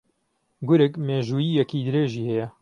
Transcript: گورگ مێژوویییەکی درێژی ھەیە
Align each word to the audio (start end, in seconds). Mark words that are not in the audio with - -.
گورگ 0.67 0.93
مێژوویییەکی 1.07 1.85
درێژی 1.87 2.27
ھەیە 2.29 2.47